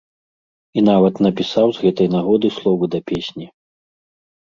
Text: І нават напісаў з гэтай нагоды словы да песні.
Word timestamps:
І 0.77 0.83
нават 0.87 1.21
напісаў 1.27 1.67
з 1.77 1.85
гэтай 1.85 2.07
нагоды 2.17 2.53
словы 2.59 2.85
да 2.97 3.07
песні. 3.15 3.45